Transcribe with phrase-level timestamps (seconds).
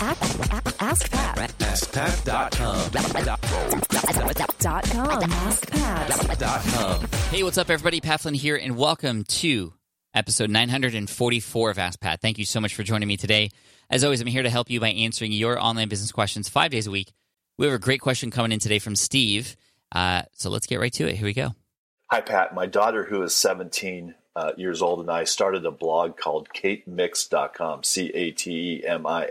[0.00, 1.36] Ask, ask, ask Pat.
[1.58, 2.90] AskPat.com.
[4.58, 5.30] Dot com.
[5.30, 7.06] Ask Dot com.
[7.30, 8.00] Hey, what's up, everybody?
[8.00, 9.72] Pat Flynn here, and welcome to
[10.12, 12.20] episode 944 of Ask Pat.
[12.20, 13.50] Thank you so much for joining me today.
[13.88, 16.88] As always, I'm here to help you by answering your online business questions five days
[16.88, 17.12] a week.
[17.56, 19.56] We have a great question coming in today from Steve.
[19.92, 21.14] Uh, so let's get right to it.
[21.14, 21.54] Here we go.
[22.10, 22.52] Hi, Pat.
[22.52, 27.84] My daughter, who is 17 uh, years old, and I started a blog called catemix.com,
[27.84, 29.26] C A T E M I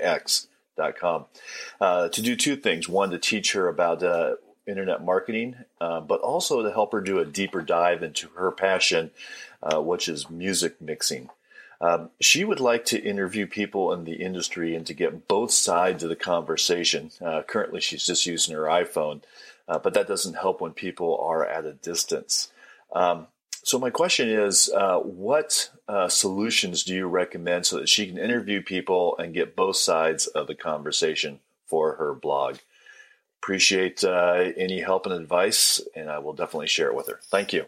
[0.77, 1.25] X.com,
[1.79, 2.89] uh, to do two things.
[2.89, 4.35] One, to teach her about uh,
[4.67, 9.11] internet marketing, uh, but also to help her do a deeper dive into her passion,
[9.61, 11.29] uh, which is music mixing.
[11.81, 16.03] Um, she would like to interview people in the industry and to get both sides
[16.03, 17.11] of the conversation.
[17.21, 19.21] Uh, currently, she's just using her iPhone,
[19.67, 22.51] uh, but that doesn't help when people are at a distance.
[22.93, 23.27] Um,
[23.63, 28.17] so, my question is uh, what uh, solutions do you recommend so that she can
[28.17, 32.57] interview people and get both sides of the conversation for her blog?
[33.41, 37.19] Appreciate uh, any help and advice, and I will definitely share it with her.
[37.23, 37.65] Thank you.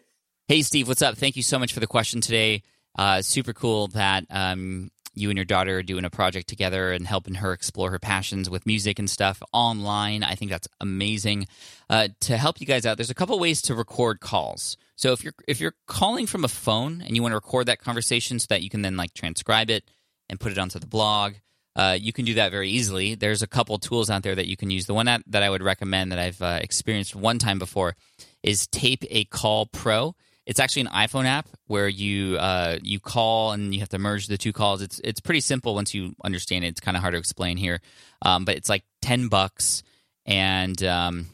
[0.47, 1.17] Hey, Steve, what's up?
[1.17, 2.63] Thank you so much for the question today.
[2.97, 7.07] Uh, super cool that um, you and your daughter are doing a project together and
[7.07, 10.23] helping her explore her passions with music and stuff online.
[10.23, 11.47] I think that's amazing.
[11.89, 14.77] Uh, to help you guys out, there's a couple ways to record calls.
[14.95, 17.79] So if you're if you're calling from a phone and you want to record that
[17.79, 19.83] conversation so that you can then like transcribe it
[20.29, 21.33] and put it onto the blog,
[21.75, 23.15] uh, you can do that very easily.
[23.15, 24.85] There's a couple tools out there that you can use.
[24.85, 27.95] The one that, that I would recommend that I've uh, experienced one time before
[28.43, 30.15] is TapeACall Pro.
[30.45, 34.27] It's actually an iPhone app where you uh, you call and you have to merge
[34.27, 34.81] the two calls.
[34.81, 36.69] It's it's pretty simple once you understand it.
[36.69, 37.81] It's kind of hard to explain here,
[38.21, 39.83] um, but it's like ten bucks,
[40.25, 41.27] and um,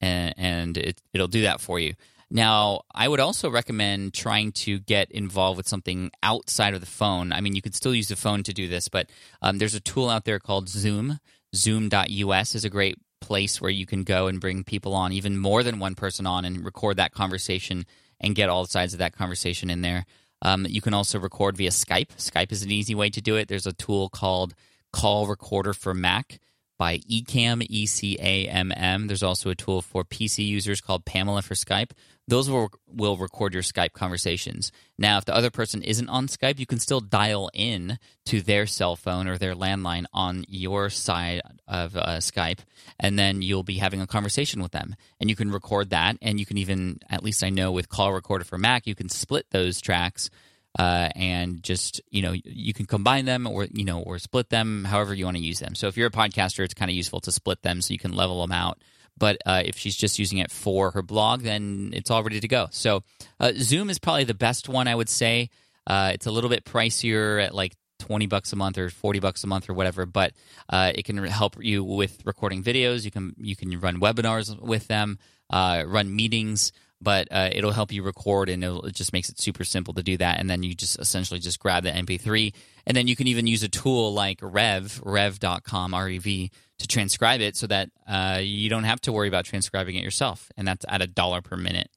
[0.00, 1.94] and, and it, it'll do that for you.
[2.30, 7.32] Now, I would also recommend trying to get involved with something outside of the phone.
[7.32, 9.10] I mean, you could still use the phone to do this, but
[9.42, 11.18] um, there's a tool out there called Zoom.
[11.56, 15.64] Zoom.us is a great place where you can go and bring people on, even more
[15.64, 17.84] than one person on, and record that conversation
[18.20, 20.06] and get all sides of that conversation in there.
[20.42, 22.08] Um, you can also record via Skype.
[22.16, 23.48] Skype is an easy way to do it.
[23.48, 24.54] There's a tool called
[24.92, 26.38] Call Recorder for Mac
[26.80, 29.06] by Ecamm, E C A M M.
[29.06, 31.90] There's also a tool for PC users called Pamela for Skype.
[32.26, 34.72] Those will will record your Skype conversations.
[34.96, 38.64] Now, if the other person isn't on Skype, you can still dial in to their
[38.64, 42.60] cell phone or their landline on your side of uh, Skype,
[42.98, 44.96] and then you'll be having a conversation with them.
[45.20, 48.14] And you can record that, and you can even, at least I know with Call
[48.14, 50.30] Recorder for Mac, you can split those tracks
[50.78, 54.84] uh, and just you know you can combine them or you know or split them
[54.84, 55.74] however you want to use them.
[55.74, 58.14] So if you're a podcaster it's kind of useful to split them so you can
[58.14, 58.80] level them out.
[59.18, 62.48] But uh, if she's just using it for her blog then it's all ready to
[62.48, 62.68] go.
[62.70, 63.02] So
[63.40, 65.50] uh, zoom is probably the best one i would say.
[65.86, 69.44] Uh, it's a little bit pricier at like 20 bucks a month or 40 bucks
[69.44, 70.32] a month or whatever but
[70.68, 73.04] uh, it can help you with recording videos.
[73.04, 75.18] You can you can run webinars with them
[75.50, 79.64] uh, run meetings but uh, it'll help you record and it just makes it super
[79.64, 80.38] simple to do that.
[80.38, 82.52] And then you just essentially just grab the mp3
[82.86, 87.56] and then you can even use a tool like rev rev.com rev to transcribe it
[87.56, 90.50] so that uh, you don't have to worry about transcribing it yourself.
[90.56, 91.90] And that's at a dollar per minute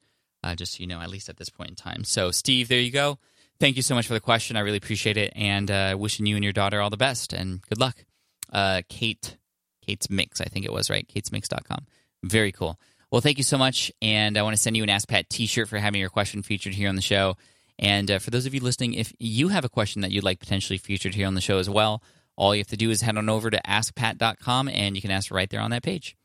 [0.44, 2.03] uh, just so you know at least at this point in time.
[2.03, 3.19] So steve there you go.
[3.59, 4.58] Thank you so much for the question.
[4.58, 5.31] I really appreciate it.
[5.36, 8.06] And uh, wishing you and your daughter all the best and good luck.
[8.52, 9.38] Uh, kate
[9.81, 11.08] kate's mix i think it was right?
[11.08, 11.88] Katesmix.com
[12.24, 12.80] very cool
[13.13, 13.91] well, thank you so much.
[14.01, 16.41] And I want to send you an Ask Pat t shirt for having your question
[16.41, 17.38] featured here on the show.
[17.78, 20.40] And uh, for those of you listening, if you have a question that you'd like
[20.40, 22.01] potentially featured here on the show as well,
[22.35, 25.29] all you have to do is head on over to askpat.com and you can ask
[25.29, 26.18] right there on that page.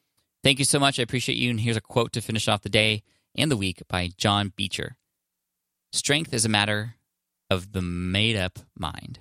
[0.42, 0.98] Thank you so much.
[0.98, 1.50] I appreciate you.
[1.50, 3.02] And here's a quote to finish off the day
[3.36, 4.96] and the week by John Beecher
[5.92, 6.94] Strength is a matter
[7.50, 9.18] of the made up mind.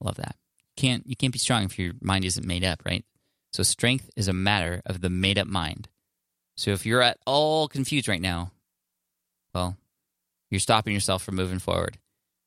[0.00, 0.34] Love that.
[0.76, 3.04] Can't you can't be strong if your mind isn't made up, right?
[3.52, 5.88] So strength is a matter of the made up mind.
[6.58, 8.50] So if you're at all confused right now,
[9.54, 9.76] well,
[10.50, 11.98] you're stopping yourself from moving forward.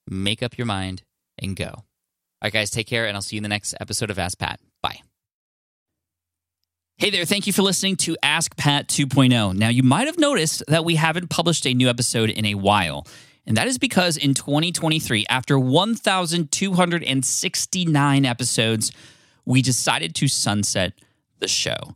[0.05, 1.03] Make up your mind
[1.39, 1.69] and go.
[1.69, 1.85] All
[2.43, 4.59] right, guys, take care, and I'll see you in the next episode of Ask Pat.
[4.81, 4.99] Bye.
[6.97, 9.55] Hey there, thank you for listening to Ask Pat 2.0.
[9.55, 13.07] Now, you might have noticed that we haven't published a new episode in a while.
[13.47, 18.91] And that is because in 2023, after 1,269 episodes,
[19.45, 20.91] we decided to sunset
[21.39, 21.95] the show